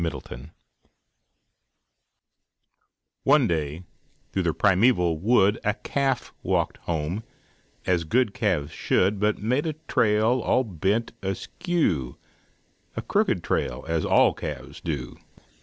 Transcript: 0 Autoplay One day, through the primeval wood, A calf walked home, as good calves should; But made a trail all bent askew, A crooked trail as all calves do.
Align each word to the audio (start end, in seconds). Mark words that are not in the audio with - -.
0 0.03 0.09
Autoplay 0.09 0.49
One 3.21 3.45
day, 3.45 3.83
through 4.31 4.41
the 4.41 4.51
primeval 4.55 5.19
wood, 5.19 5.59
A 5.63 5.75
calf 5.75 6.33
walked 6.41 6.77
home, 6.77 7.21
as 7.85 8.03
good 8.03 8.33
calves 8.33 8.71
should; 8.71 9.19
But 9.19 9.37
made 9.43 9.67
a 9.67 9.73
trail 9.87 10.41
all 10.41 10.63
bent 10.63 11.11
askew, 11.21 12.17
A 12.97 13.03
crooked 13.03 13.43
trail 13.43 13.85
as 13.87 14.03
all 14.03 14.33
calves 14.33 14.81
do. 14.81 15.17